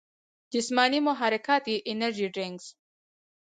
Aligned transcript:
جسماني 0.53 0.99
محرکات 1.07 1.63
ئې 1.71 1.77
انرجي 1.91 2.27
ډرنکس، 2.35 2.65